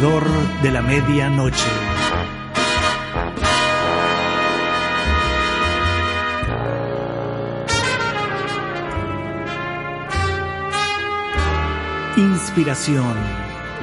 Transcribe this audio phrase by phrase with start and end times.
[0.00, 1.68] de la medianoche.
[12.16, 13.14] Inspiración,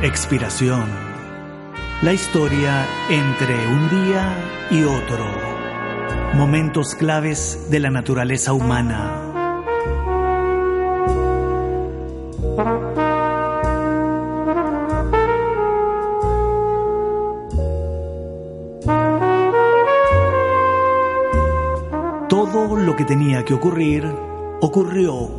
[0.02, 0.86] expiración.
[2.02, 4.36] La historia entre un día
[4.72, 5.24] y otro.
[6.34, 9.27] Momentos claves de la naturaleza humana.
[23.48, 24.06] Que ocurrir
[24.60, 25.30] ocurrió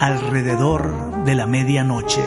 [0.00, 2.20] alrededor de la medianoche.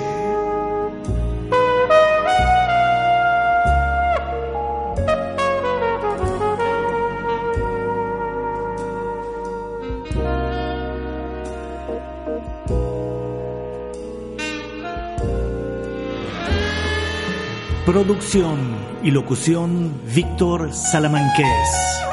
[17.85, 22.05] Producción y locución Víctor Salamanqués.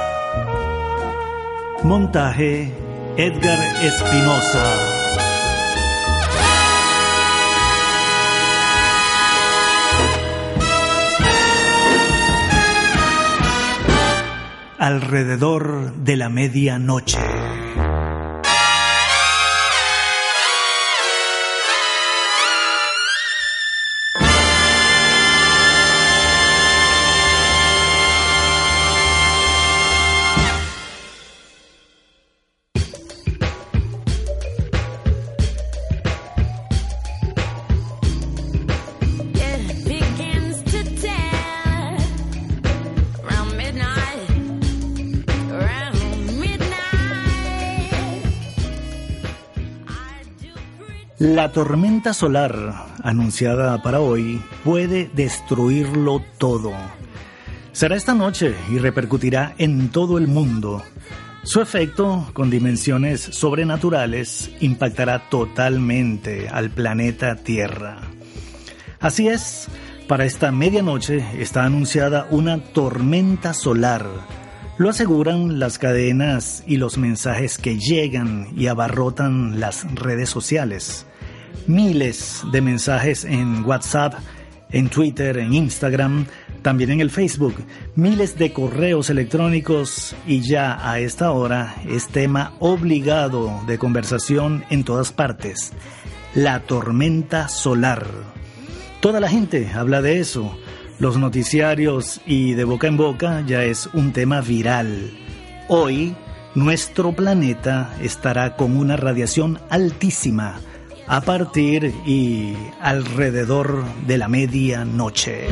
[1.85, 2.82] Montaje
[3.17, 4.65] Edgar Espinosa.
[14.79, 17.19] Alrededor de la medianoche.
[51.23, 52.75] La tormenta solar
[53.05, 56.73] anunciada para hoy puede destruirlo todo.
[57.71, 60.83] Será esta noche y repercutirá en todo el mundo.
[61.45, 68.01] Su efecto, con dimensiones sobrenaturales, impactará totalmente al planeta Tierra.
[68.99, 69.69] Así es,
[70.09, 74.09] para esta medianoche está anunciada una tormenta solar.
[74.77, 81.07] Lo aseguran las cadenas y los mensajes que llegan y abarrotan las redes sociales
[81.67, 84.15] miles de mensajes en WhatsApp,
[84.71, 86.27] en Twitter, en Instagram,
[86.63, 87.55] también en el Facebook,
[87.97, 94.85] miles de correos electrónicos y ya a esta hora es tema obligado de conversación en
[94.85, 95.73] todas partes.
[96.35, 98.07] La tormenta solar.
[99.01, 100.57] Toda la gente habla de eso.
[100.99, 105.11] Los noticiarios y de boca en boca ya es un tema viral.
[105.69, 106.15] Hoy,
[106.55, 110.61] nuestro planeta estará con una radiación altísima
[111.07, 115.47] a partir y alrededor de la medianoche.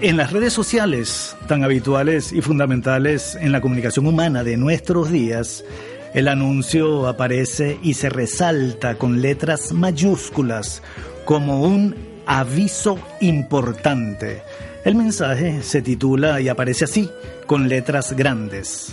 [0.00, 5.64] En las redes sociales, tan habituales y fundamentales en la comunicación humana de nuestros días,
[6.12, 10.82] el anuncio aparece y se resalta con letras mayúsculas
[11.24, 11.94] como un
[12.26, 14.42] aviso importante.
[14.84, 17.08] El mensaje se titula y aparece así,
[17.46, 18.92] con letras grandes.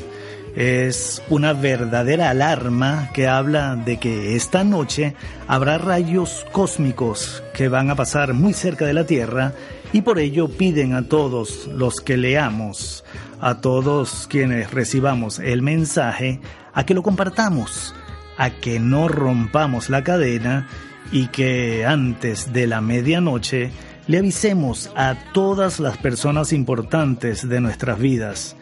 [0.56, 5.16] Es una verdadera alarma que habla de que esta noche
[5.48, 9.54] habrá rayos cósmicos que van a pasar muy cerca de la Tierra
[9.92, 13.04] y por ello piden a todos los que leamos,
[13.42, 16.40] a todos quienes recibamos el mensaje,
[16.72, 17.96] a que lo compartamos,
[18.38, 20.68] a que no rompamos la cadena
[21.12, 23.72] y que antes de la medianoche
[24.10, 28.56] le avisemos a todas las personas importantes de nuestras vidas,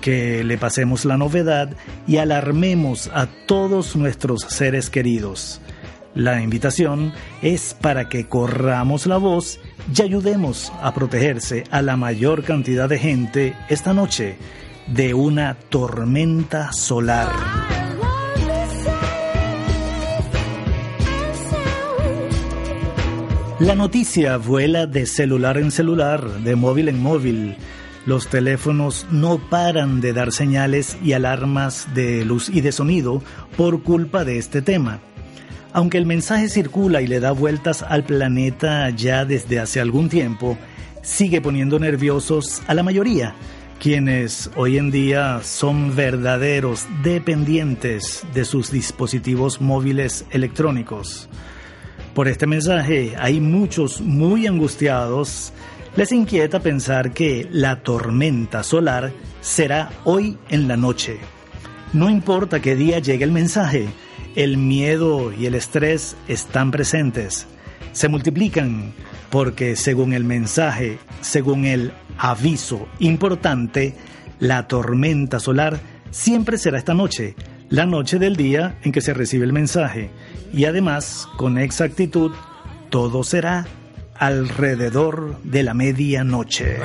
[0.00, 1.70] que le pasemos la novedad
[2.06, 5.60] y alarmemos a todos nuestros seres queridos.
[6.14, 7.12] La invitación
[7.42, 9.58] es para que corramos la voz
[9.92, 14.36] y ayudemos a protegerse a la mayor cantidad de gente esta noche
[14.86, 17.81] de una tormenta solar.
[23.62, 27.56] La noticia vuela de celular en celular, de móvil en móvil.
[28.06, 33.22] Los teléfonos no paran de dar señales y alarmas de luz y de sonido
[33.56, 34.98] por culpa de este tema.
[35.72, 40.58] Aunque el mensaje circula y le da vueltas al planeta ya desde hace algún tiempo,
[41.02, 43.36] sigue poniendo nerviosos a la mayoría,
[43.78, 51.28] quienes hoy en día son verdaderos dependientes de sus dispositivos móviles electrónicos.
[52.14, 55.52] Por este mensaje hay muchos muy angustiados.
[55.96, 61.18] Les inquieta pensar que la tormenta solar será hoy en la noche.
[61.94, 63.88] No importa qué día llegue el mensaje,
[64.36, 67.46] el miedo y el estrés están presentes.
[67.92, 68.92] Se multiplican
[69.30, 73.94] porque según el mensaje, según el aviso importante,
[74.38, 75.80] la tormenta solar
[76.10, 77.34] siempre será esta noche,
[77.72, 80.10] la noche del día en que se recibe el mensaje.
[80.52, 82.30] Y además, con exactitud,
[82.90, 83.66] todo será
[84.14, 86.76] alrededor de la medianoche.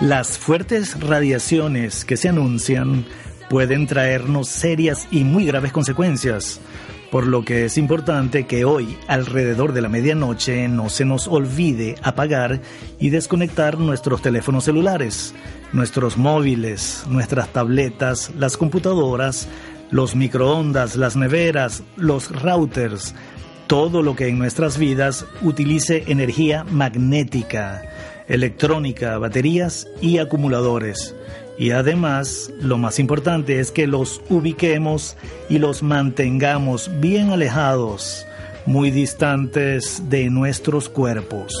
[0.00, 3.04] Las fuertes radiaciones que se anuncian
[3.50, 6.60] pueden traernos serias y muy graves consecuencias,
[7.10, 11.94] por lo que es importante que hoy, alrededor de la medianoche, no se nos olvide
[12.02, 12.60] apagar
[12.98, 15.34] y desconectar nuestros teléfonos celulares,
[15.72, 19.48] nuestros móviles, nuestras tabletas, las computadoras,
[19.90, 23.14] los microondas, las neveras, los routers,
[23.66, 27.82] todo lo que en nuestras vidas utilice energía magnética
[28.28, 31.14] electrónica, baterías y acumuladores.
[31.58, 35.16] Y además, lo más importante es que los ubiquemos
[35.48, 38.24] y los mantengamos bien alejados,
[38.64, 41.52] muy distantes de nuestros cuerpos.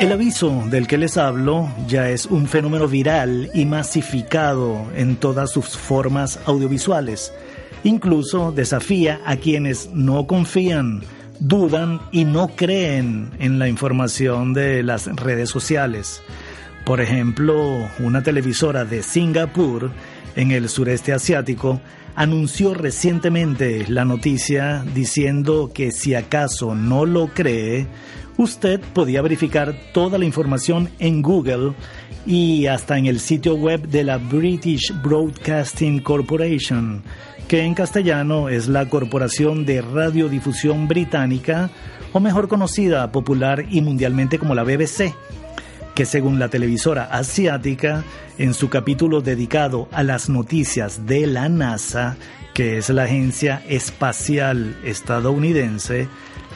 [0.00, 5.52] El aviso del que les hablo ya es un fenómeno viral y masificado en todas
[5.52, 7.32] sus formas audiovisuales.
[7.82, 11.02] Incluso desafía a quienes no confían
[11.40, 16.22] dudan y no creen en la información de las redes sociales.
[16.84, 19.90] Por ejemplo, una televisora de Singapur,
[20.36, 21.80] en el sureste asiático,
[22.14, 27.86] anunció recientemente la noticia diciendo que si acaso no lo cree,
[28.36, 31.74] usted podía verificar toda la información en Google
[32.26, 37.02] y hasta en el sitio web de la British Broadcasting Corporation,
[37.48, 41.70] que en castellano es la Corporación de Radiodifusión Británica,
[42.12, 45.14] o mejor conocida popular y mundialmente como la BBC,
[45.94, 48.04] que según la televisora asiática,
[48.38, 52.16] en su capítulo dedicado a las noticias de la NASA,
[52.52, 56.08] que es la agencia espacial estadounidense,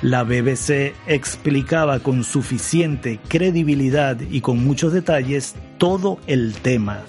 [0.02, 7.02] la BBC explicaba con suficiente credibilidad y con muchos detalles todo el tema.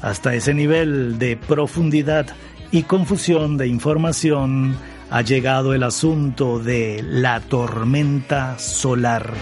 [0.00, 2.26] Hasta ese nivel de profundidad
[2.74, 4.76] y confusión de información
[5.08, 9.32] ha llegado el asunto de la tormenta solar.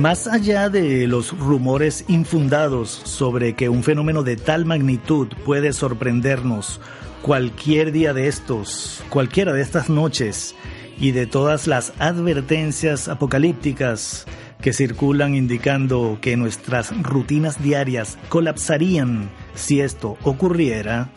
[0.00, 6.80] Más allá de los rumores infundados sobre que un fenómeno de tal magnitud puede sorprendernos
[7.22, 10.56] cualquier día de estos, cualquiera de estas noches,
[11.00, 14.26] y de todas las advertencias apocalípticas
[14.60, 21.10] que circulan indicando que nuestras rutinas diarias colapsarían si esto ocurriera,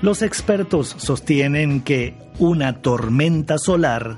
[0.00, 4.16] los expertos sostienen que una tormenta solar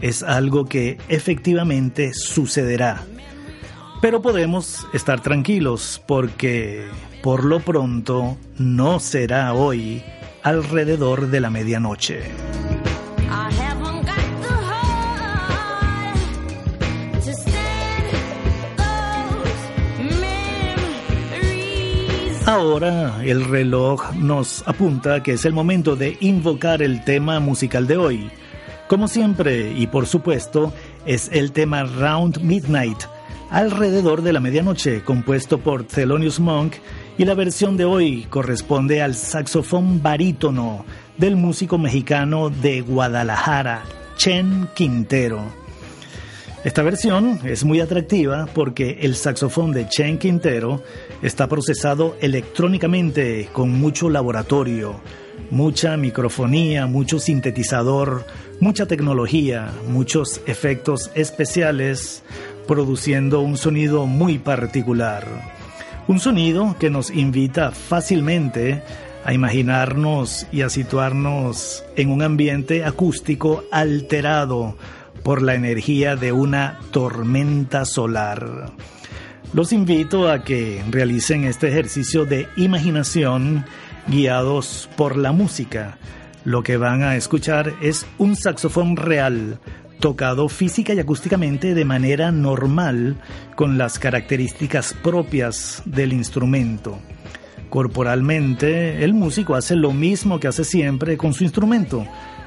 [0.00, 3.04] es algo que efectivamente sucederá.
[4.02, 6.88] Pero podemos estar tranquilos porque
[7.22, 10.02] por lo pronto no será hoy
[10.42, 12.20] alrededor de la medianoche.
[22.52, 27.96] Ahora el reloj nos apunta que es el momento de invocar el tema musical de
[27.96, 28.30] hoy.
[28.88, 30.70] Como siempre, y por supuesto,
[31.06, 33.04] es el tema Round Midnight,
[33.48, 36.74] alrededor de la medianoche, compuesto por Thelonious Monk,
[37.16, 40.84] y la versión de hoy corresponde al saxofón barítono
[41.16, 43.80] del músico mexicano de Guadalajara,
[44.18, 45.61] Chen Quintero.
[46.64, 50.80] Esta versión es muy atractiva porque el saxofón de Chen Quintero
[51.20, 55.00] está procesado electrónicamente con mucho laboratorio,
[55.50, 58.24] mucha microfonía, mucho sintetizador,
[58.60, 62.22] mucha tecnología, muchos efectos especiales,
[62.68, 65.26] produciendo un sonido muy particular.
[66.06, 68.84] Un sonido que nos invita fácilmente
[69.24, 74.76] a imaginarnos y a situarnos en un ambiente acústico alterado,
[75.22, 78.72] por la energía de una tormenta solar.
[79.52, 83.64] Los invito a que realicen este ejercicio de imaginación
[84.06, 85.98] guiados por la música.
[86.44, 89.60] Lo que van a escuchar es un saxofón real,
[90.00, 93.16] tocado física y acústicamente de manera normal,
[93.54, 96.98] con las características propias del instrumento.
[97.68, 102.06] Corporalmente, el músico hace lo mismo que hace siempre con su instrumento,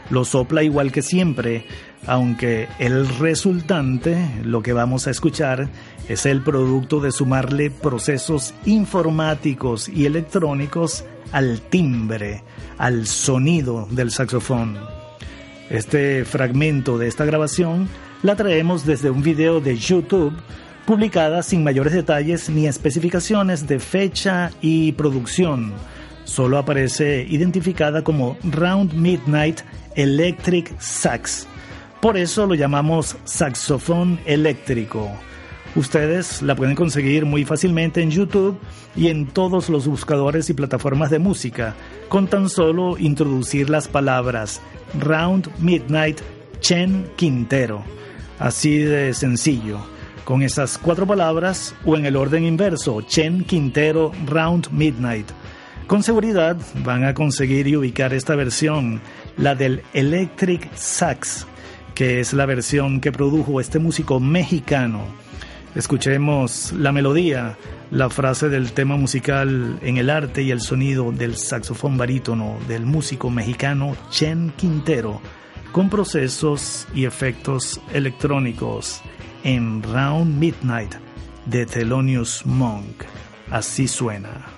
[0.10, 1.66] lo sopla igual que siempre,
[2.08, 5.70] aunque el resultante, lo que vamos a escuchar,
[6.08, 12.44] es el producto de sumarle procesos informáticos y electrónicos al timbre,
[12.78, 14.78] al sonido del saxofón.
[15.70, 17.90] Este fragmento de esta grabación
[18.22, 20.34] la traemos desde un video de YouTube
[20.86, 25.74] publicada sin mayores detalles ni especificaciones de fecha y producción.
[26.24, 29.62] Solo aparece identificada como Round Midnight
[29.96, 31.48] Electric Sax.
[32.06, 35.10] Por eso lo llamamos saxofón eléctrico.
[35.76, 38.60] Ustedes la pueden conseguir muy fácilmente en YouTube
[38.96, 41.74] y en todos los buscadores y plataformas de música,
[42.08, 44.62] con tan solo introducir las palabras
[45.00, 46.22] Round Midnight
[46.60, 47.84] Chen Quintero.
[48.38, 49.80] Así de sencillo.
[50.26, 55.32] Con esas cuatro palabras o en el orden inverso, Chen Quintero Round Midnight.
[55.88, 59.02] Con seguridad van a conseguir y ubicar esta versión,
[59.38, 61.48] la del Electric Sax,
[61.96, 65.08] que es la versión que produjo este músico mexicano
[65.76, 67.58] Escuchemos la melodía,
[67.92, 72.86] la frase del tema musical en el arte y el sonido del saxofón barítono del
[72.86, 75.20] músico mexicano Chen Quintero,
[75.74, 79.02] con procesos y efectos electrónicos
[79.44, 80.96] en Round Midnight
[81.46, 83.04] de Thelonious Monk.
[83.52, 84.55] Así suena.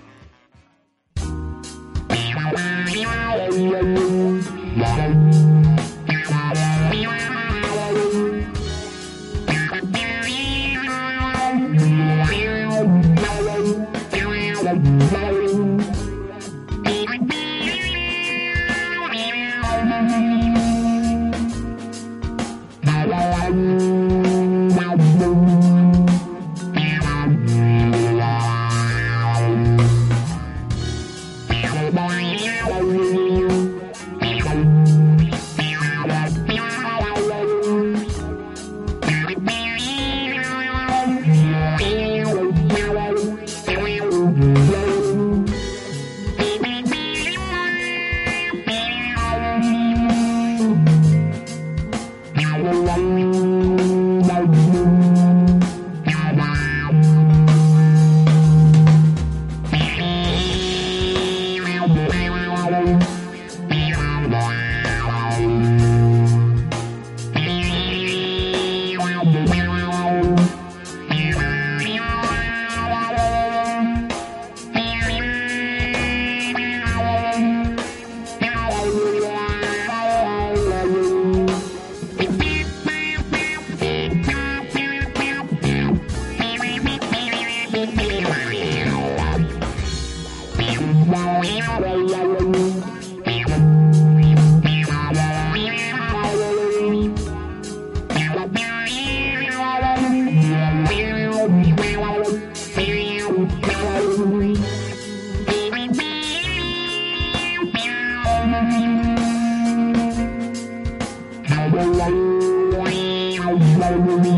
[113.88, 114.37] Hallelujah.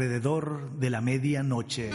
[0.00, 1.90] Alrededor de la medianoche.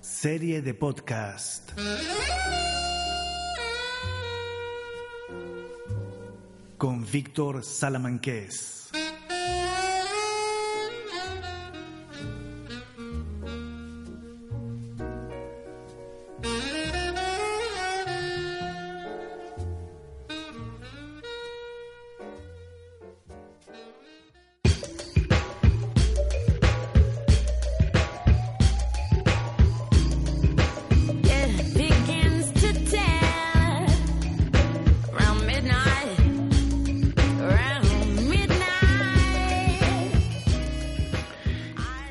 [0.00, 1.72] Serie de podcast.
[6.78, 8.77] Con Víctor Salamanqués.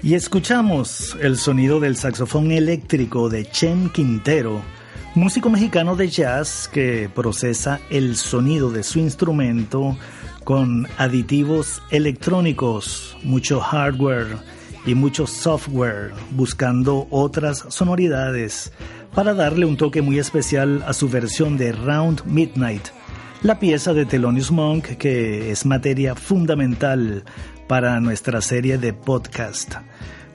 [0.08, 4.62] Y escuchamos el sonido del saxofón eléctrico de Chen Quintero,
[5.16, 9.98] músico mexicano de jazz que procesa el sonido de su instrumento
[10.46, 14.38] con aditivos electrónicos, mucho hardware
[14.86, 18.72] y mucho software, buscando otras sonoridades
[19.14, 22.88] para darle un toque muy especial a su versión de Round Midnight,
[23.44, 27.26] la pieza de Thelonious Monk que es materia fundamental
[27.68, 29.76] para nuestra serie de podcast.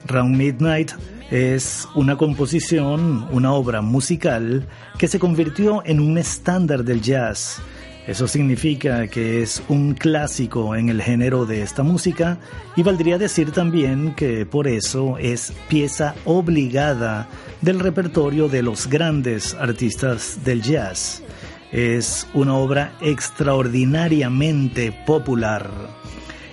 [0.05, 0.91] Round Midnight
[1.31, 4.67] es una composición, una obra musical
[4.97, 7.61] que se convirtió en un estándar del jazz.
[8.05, 12.37] Eso significa que es un clásico en el género de esta música
[12.75, 17.29] y valdría decir también que por eso es pieza obligada
[17.61, 21.23] del repertorio de los grandes artistas del jazz.
[21.71, 25.71] Es una obra extraordinariamente popular.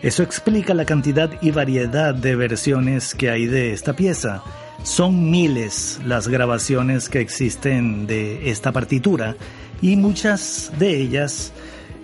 [0.03, 4.43] Eso explica la cantidad y variedad de versiones que hay de esta pieza.
[4.83, 9.37] Son miles las grabaciones que existen de esta partitura
[9.83, 11.53] y muchas de ellas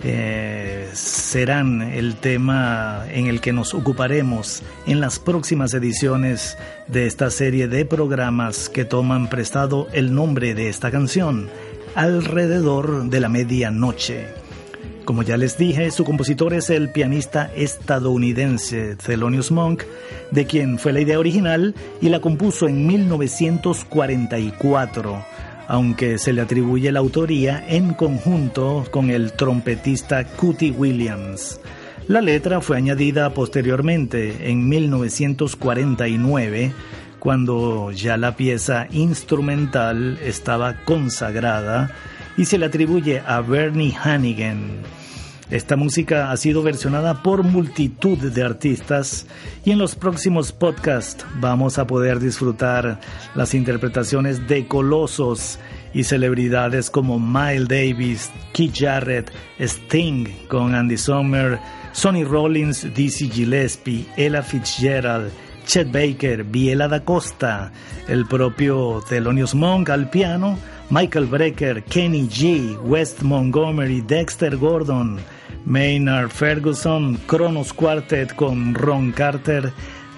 [0.05, 7.31] eh, serán el tema en el que nos ocuparemos en las próximas ediciones de esta
[7.31, 11.49] serie de programas que toman prestado el nombre de esta canción,
[11.95, 14.46] alrededor de la medianoche.
[15.07, 19.85] Como ya les dije, su compositor es el pianista estadounidense Thelonious Monk,
[20.33, 25.25] de quien fue la idea original y la compuso en 1944,
[25.69, 31.61] aunque se le atribuye la autoría en conjunto con el trompetista Cootie Williams.
[32.09, 36.73] La letra fue añadida posteriormente en 1949,
[37.21, 41.92] cuando ya la pieza instrumental estaba consagrada
[42.37, 44.83] y se le atribuye a Bernie Hannigan.
[45.51, 49.29] Esta música ha sido versionada por multitud de artistas
[49.64, 52.99] y en los próximos podcasts vamos a poder disfrutar
[53.37, 55.61] las interpretaciones de colosos
[55.94, 61.61] y celebridades como Miles Davis, Keith Jarrett, Sting con Andy Sommer,
[61.92, 65.31] Sonny Rollins, Dizzy Gillespie, Ella Fitzgerald,
[65.66, 67.72] Chet Baker, Biela da Costa,
[68.09, 70.57] el propio Thelonious Monk al piano,
[70.90, 75.18] Michael Brecker, Kenny G, West Montgomery, Dexter Gordon,
[75.64, 79.72] Maynard Ferguson, Kronos Quartet con Ron Carter,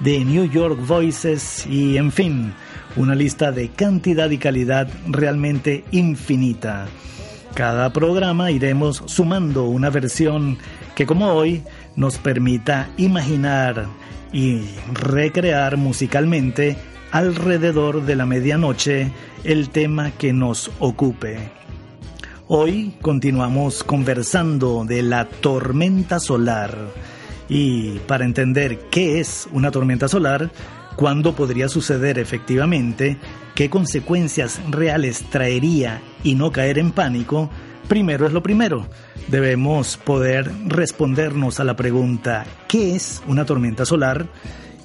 [0.04, 2.52] The New York Voices y en fin,
[2.96, 6.86] una lista de cantidad y calidad realmente infinita.
[7.54, 10.58] Cada programa iremos sumando una versión
[10.94, 11.62] que como hoy
[11.96, 13.86] nos permita imaginar
[14.32, 14.62] y
[14.92, 16.76] recrear musicalmente
[17.10, 19.12] alrededor de la medianoche
[19.44, 21.50] el tema que nos ocupe.
[22.46, 26.76] Hoy continuamos conversando de la tormenta solar
[27.48, 30.50] y para entender qué es una tormenta solar,
[30.96, 33.18] cuándo podría suceder efectivamente,
[33.54, 37.50] qué consecuencias reales traería y no caer en pánico,
[37.88, 38.86] primero es lo primero.
[39.28, 44.26] Debemos poder respondernos a la pregunta ¿qué es una tormenta solar?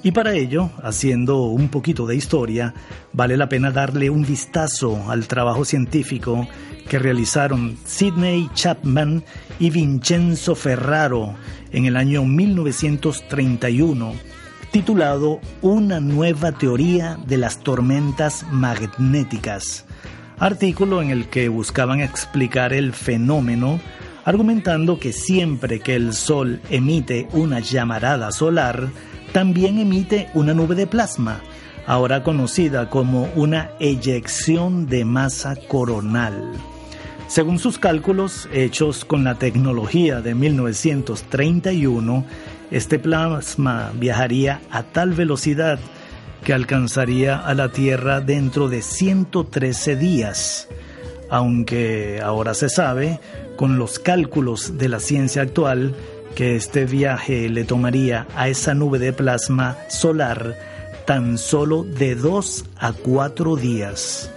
[0.04, 2.74] Y para ello, haciendo un poquito de historia,
[3.14, 6.46] vale la pena darle un vistazo al trabajo científico
[6.90, 9.24] que realizaron Sidney Chapman
[9.58, 11.34] y Vincenzo Ferraro
[11.72, 14.12] en el año 1931,
[14.70, 19.83] titulado Una nueva teoría de las tormentas magnéticas,
[20.38, 23.80] artículo en el que buscaban explicar el fenómeno
[24.24, 28.88] argumentando que siempre que el Sol emite una llamarada solar,
[29.32, 31.40] también emite una nube de plasma,
[31.86, 36.52] ahora conocida como una eyección de masa coronal.
[37.26, 42.24] Según sus cálculos hechos con la tecnología de 1931,
[42.70, 45.78] este plasma viajaría a tal velocidad
[46.44, 50.68] que alcanzaría a la Tierra dentro de 113 días.
[51.30, 53.18] Aunque ahora se sabe
[53.56, 55.94] con los cálculos de la ciencia actual,
[56.34, 60.54] que este viaje le tomaría a esa nube de plasma solar
[61.06, 64.30] tan solo de dos a cuatro días.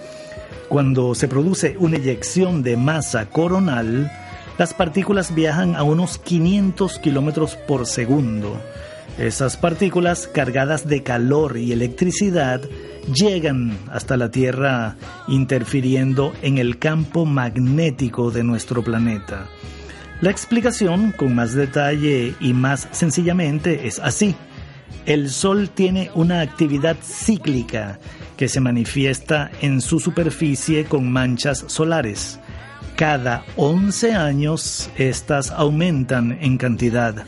[0.70, 4.12] Cuando se produce una eyección de masa coronal,
[4.58, 8.58] las partículas viajan a unos 500 kilómetros por segundo.
[9.18, 12.62] Esas partículas cargadas de calor y electricidad
[13.14, 14.96] llegan hasta la Tierra
[15.28, 19.48] interfiriendo en el campo magnético de nuestro planeta.
[20.22, 24.36] La explicación, con más detalle y más sencillamente, es así.
[25.06, 28.00] El Sol tiene una actividad cíclica
[28.36, 32.40] que se manifiesta en su superficie con manchas solares.
[32.96, 37.26] Cada 11 años estas aumentan en cantidad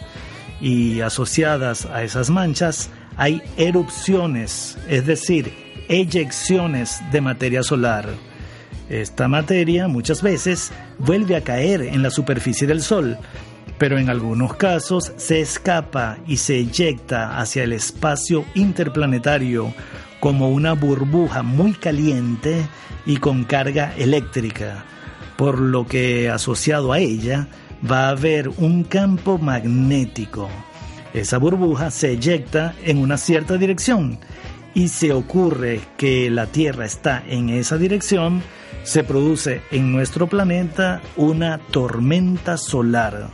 [0.61, 5.53] y asociadas a esas manchas hay erupciones, es decir,
[5.89, 8.07] eyecciones de materia solar.
[8.89, 13.17] Esta materia muchas veces vuelve a caer en la superficie del Sol,
[13.77, 19.73] pero en algunos casos se escapa y se eyecta hacia el espacio interplanetario
[20.19, 22.65] como una burbuja muy caliente
[23.05, 24.83] y con carga eléctrica,
[25.37, 27.47] por lo que asociado a ella
[27.89, 30.49] va a haber un campo magnético.
[31.13, 34.19] Esa burbuja se eyecta en una cierta dirección
[34.73, 38.43] y se ocurre que la Tierra está en esa dirección,
[38.83, 43.29] se produce en nuestro planeta una tormenta solar.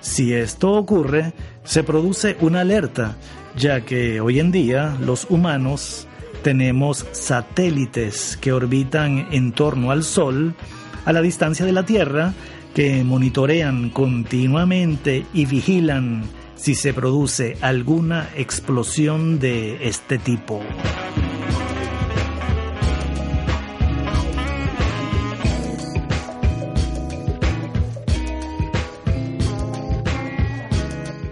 [0.00, 1.32] Si esto ocurre,
[1.64, 3.16] se produce una alerta,
[3.56, 6.06] ya que hoy en día los humanos
[6.42, 10.54] tenemos satélites que orbitan en torno al Sol
[11.04, 12.34] a la distancia de la Tierra
[12.76, 16.24] que monitorean continuamente y vigilan
[16.56, 20.60] si se produce alguna explosión de este tipo.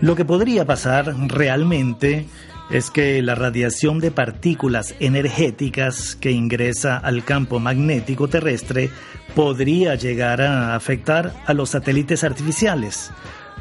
[0.01, 2.25] Lo que podría pasar realmente
[2.71, 8.91] es que la radiación de partículas energéticas que ingresa al campo magnético terrestre
[9.35, 13.11] podría llegar a afectar a los satélites artificiales.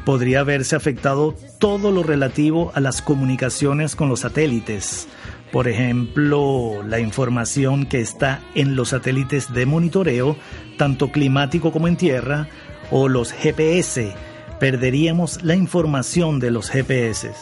[0.04, 5.08] Podría haberse afectado todo lo relativo a las comunicaciones con los satélites.
[5.50, 10.36] Por ejemplo, la información que está en los satélites de monitoreo,
[10.76, 12.48] tanto climático como en tierra,
[12.90, 14.14] o los GPS.
[14.58, 17.32] Perderíamos la información de los GPS.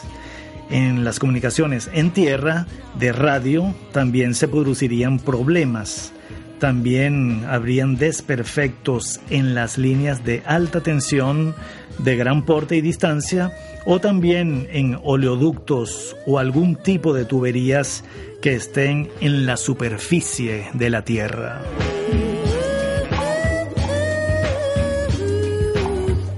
[0.73, 2.65] En las comunicaciones en tierra,
[2.97, 6.11] de radio, también se producirían problemas.
[6.57, 11.53] También habrían desperfectos en las líneas de alta tensión
[11.99, 13.55] de gran porte y distancia
[13.85, 18.03] o también en oleoductos o algún tipo de tuberías
[18.41, 21.61] que estén en la superficie de la Tierra.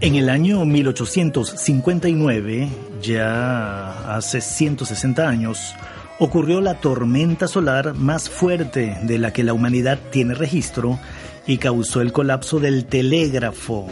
[0.01, 2.67] En el año 1859,
[3.05, 5.75] ya hace 160 años,
[6.19, 10.99] ocurrió la tormenta solar más fuerte de la que la humanidad tiene registro
[11.45, 13.87] y causó el colapso del telégrafo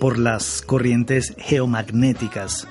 [0.00, 2.66] por las corrientes geomagnéticas.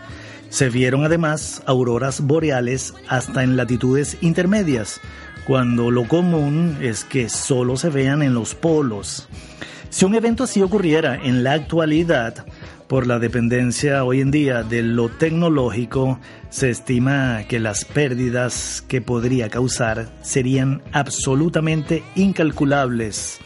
[0.49, 5.01] Se vieron además auroras boreales hasta en latitudes intermedias,
[5.45, 9.27] cuando lo común es que solo se vean en los polos.
[9.89, 12.45] Si un evento así ocurriera en la actualidad,
[12.87, 16.19] por la dependencia hoy en día de lo tecnológico,
[16.49, 23.39] se estima que las pérdidas que podría causar serían absolutamente incalculables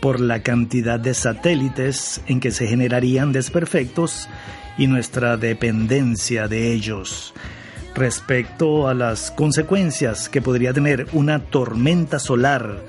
[0.00, 4.28] por la cantidad de satélites en que se generarían desperfectos
[4.76, 7.32] y nuestra dependencia de ellos.
[7.94, 12.82] Respecto a las consecuencias que podría tener una tormenta solar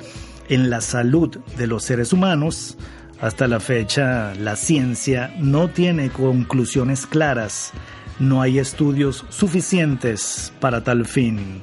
[0.49, 2.77] en la salud de los seres humanos,
[3.21, 7.71] hasta la fecha, la ciencia no tiene conclusiones claras,
[8.19, 11.61] no hay estudios suficientes para tal fin.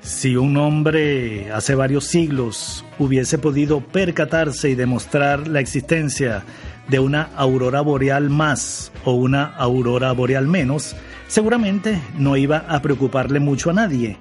[0.00, 6.42] Si un hombre hace varios siglos hubiese podido percatarse y demostrar la existencia
[6.88, 10.96] de una aurora boreal más o una aurora boreal menos,
[11.28, 14.18] seguramente no iba a preocuparle mucho a nadie.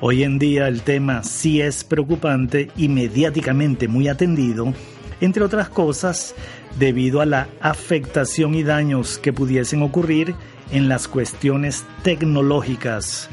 [0.00, 4.72] Hoy en día el tema sí es preocupante y mediáticamente muy atendido
[5.20, 6.34] entre otras cosas
[6.78, 10.34] debido a la afectación y daños que pudiesen ocurrir
[10.70, 13.28] en las cuestiones tecnológicas.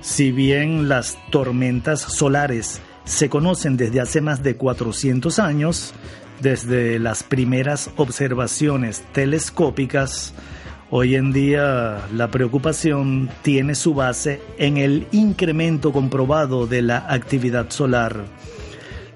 [0.00, 5.94] Si bien las tormentas solares se conocen desde hace más de 400 años,
[6.40, 10.34] desde las primeras observaciones telescópicas,
[10.90, 17.70] hoy en día la preocupación tiene su base en el incremento comprobado de la actividad
[17.70, 18.24] solar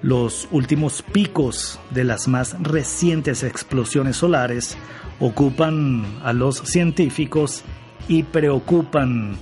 [0.01, 4.77] Los últimos picos de las más recientes explosiones solares
[5.19, 7.63] ocupan a los científicos
[8.07, 9.37] y preocupan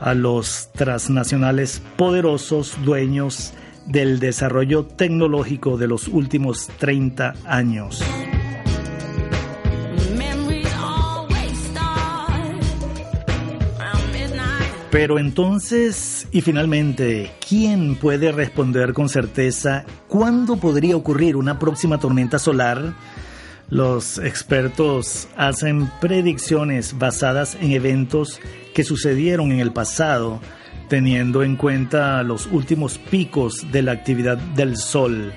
[0.00, 3.52] a los transnacionales poderosos dueños
[3.86, 8.02] del desarrollo tecnológico de los últimos 30 años.
[14.90, 22.38] Pero entonces, y finalmente, ¿quién puede responder con certeza cuándo podría ocurrir una próxima tormenta
[22.38, 22.94] solar?
[23.68, 28.40] Los expertos hacen predicciones basadas en eventos
[28.72, 30.40] que sucedieron en el pasado,
[30.88, 35.34] teniendo en cuenta los últimos picos de la actividad del Sol.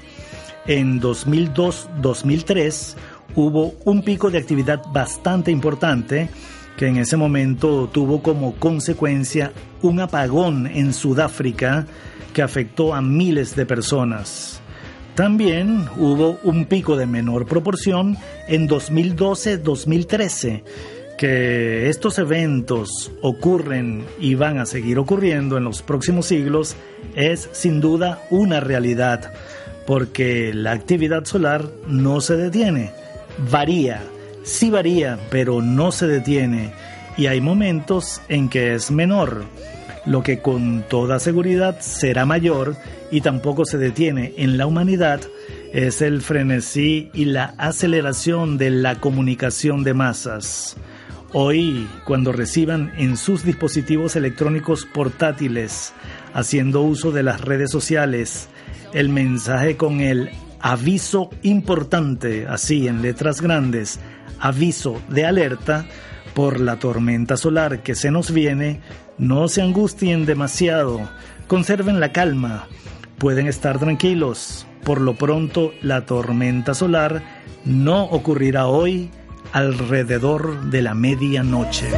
[0.66, 2.96] En 2002-2003
[3.36, 6.30] hubo un pico de actividad bastante importante
[6.78, 11.86] que en ese momento tuvo como consecuencia un apagón en Sudáfrica
[12.34, 14.62] que afectó a miles de personas.
[15.16, 20.64] También hubo un pico de menor proporción en 2012-2013,
[21.18, 26.76] que estos eventos ocurren y van a seguir ocurriendo en los próximos siglos
[27.16, 29.34] es sin duda una realidad,
[29.86, 32.92] porque la actividad solar no se detiene,
[33.52, 34.02] varía,
[34.44, 36.72] sí varía, pero no se detiene,
[37.18, 39.46] y hay momentos en que es menor
[40.06, 42.76] lo que con toda seguridad será mayor
[43.12, 45.22] y tampoco se detiene en la humanidad
[45.74, 50.76] es el frenesí y la aceleración de la comunicación de masas.
[51.34, 55.94] Hoy, cuando reciban en sus dispositivos electrónicos portátiles,
[56.34, 58.50] haciendo uso de las redes sociales,
[58.94, 64.00] el mensaje con el aviso importante, así en letras grandes,
[64.42, 65.86] aviso de alerta,
[66.34, 68.82] por la tormenta solar que se nos viene,
[69.18, 71.10] no se angustien demasiado,
[71.48, 72.68] conserven la calma,
[73.18, 74.66] pueden estar tranquilos.
[74.84, 77.22] Por lo pronto, la tormenta solar
[77.66, 79.12] no ocurrirá hoy
[79.52, 81.90] alrededor de la medianoche.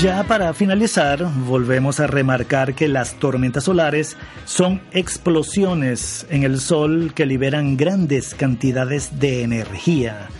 [0.00, 7.12] Ya para finalizar, volvemos a remarcar que las tormentas solares son explosiones en el Sol
[7.14, 10.30] que liberan grandes cantidades de energía.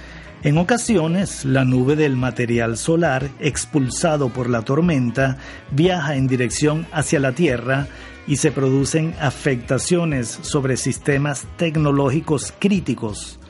[0.44, 5.36] En ocasiones, la nube del material solar expulsado por la tormenta
[5.72, 7.86] viaja en dirección hacia la Tierra
[8.26, 13.40] y se producen afectaciones sobre sistemas tecnológicos críticos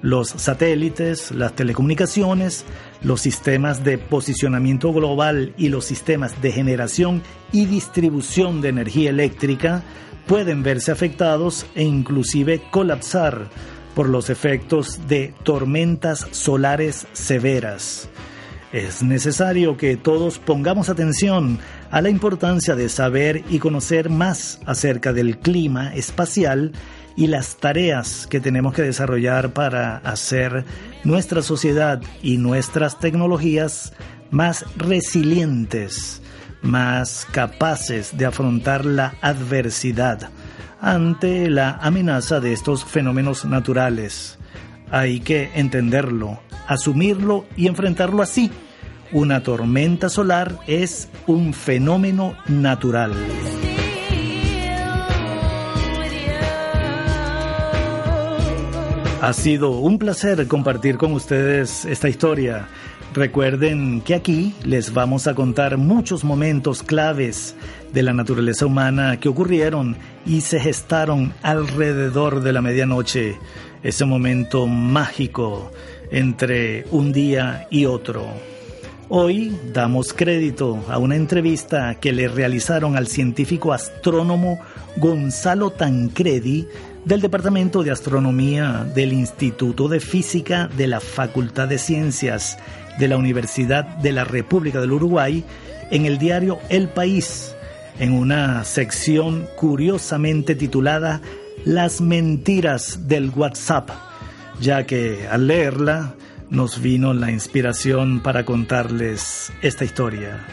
[0.00, 2.64] los satélites, las telecomunicaciones,
[3.02, 9.82] los sistemas de posicionamiento global y los sistemas de generación y distribución de energía eléctrica
[10.26, 13.48] pueden verse afectados e inclusive colapsar
[13.94, 18.08] por los efectos de tormentas solares severas.
[18.72, 21.58] Es necesario que todos pongamos atención
[21.90, 26.72] a la importancia de saber y conocer más acerca del clima espacial
[27.18, 30.64] y las tareas que tenemos que desarrollar para hacer
[31.02, 33.92] nuestra sociedad y nuestras tecnologías
[34.30, 36.22] más resilientes,
[36.62, 40.30] más capaces de afrontar la adversidad
[40.80, 44.38] ante la amenaza de estos fenómenos naturales.
[44.92, 48.52] Hay que entenderlo, asumirlo y enfrentarlo así.
[49.10, 53.12] Una tormenta solar es un fenómeno natural.
[59.20, 62.68] Ha sido un placer compartir con ustedes esta historia.
[63.14, 67.56] Recuerden que aquí les vamos a contar muchos momentos claves
[67.92, 73.36] de la naturaleza humana que ocurrieron y se gestaron alrededor de la medianoche,
[73.82, 75.72] ese momento mágico
[76.12, 78.24] entre un día y otro.
[79.08, 84.60] Hoy damos crédito a una entrevista que le realizaron al científico astrónomo
[84.96, 86.68] Gonzalo Tancredi
[87.08, 92.58] del Departamento de Astronomía del Instituto de Física de la Facultad de Ciencias
[92.98, 95.42] de la Universidad de la República del Uruguay
[95.90, 97.56] en el diario El País,
[97.98, 101.22] en una sección curiosamente titulada
[101.64, 103.88] Las mentiras del WhatsApp,
[104.60, 106.14] ya que al leerla
[106.50, 110.44] nos vino la inspiración para contarles esta historia.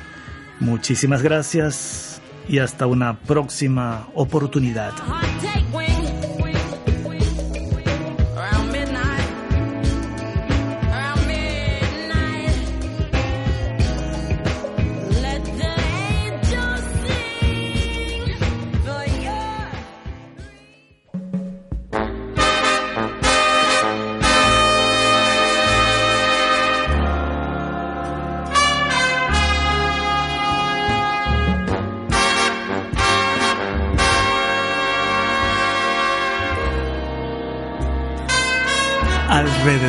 [0.61, 4.93] Muchísimas gracias y hasta una próxima oportunidad.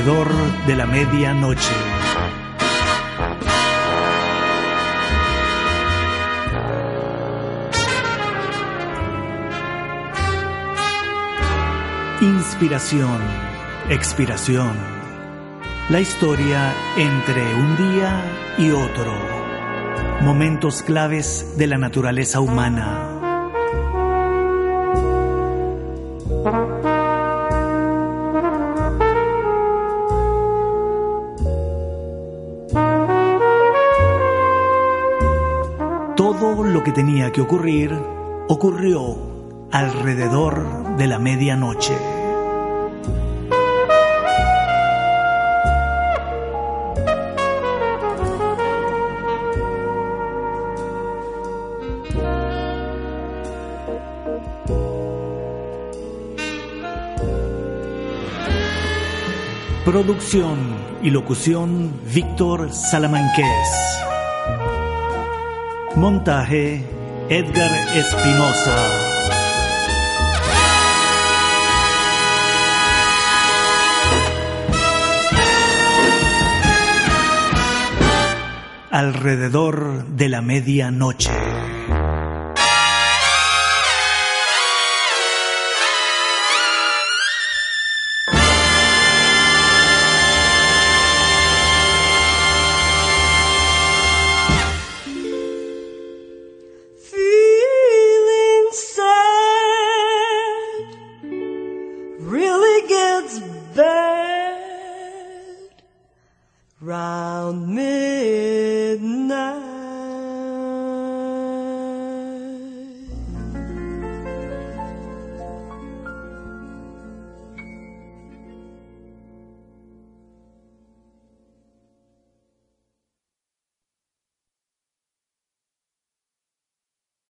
[0.06, 1.74] De la medianoche.
[12.20, 13.20] Inspiración,
[13.90, 14.76] expiración.
[15.88, 18.22] La historia entre un día
[18.58, 19.12] y otro.
[20.20, 23.05] Momentos claves de la naturaleza humana.
[36.96, 37.92] Tenía que ocurrir
[38.48, 39.18] ocurrió
[39.70, 41.94] alrededor de la medianoche.
[59.84, 60.56] Producción
[61.02, 64.05] y locución Víctor Salamanqués.
[65.96, 66.84] Montaje
[67.30, 68.76] Edgar Espinosa.
[78.90, 81.30] Alrededor de la medianoche.